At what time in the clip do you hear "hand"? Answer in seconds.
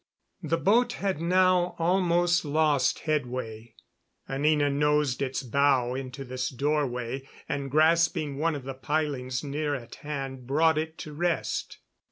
10.01-10.47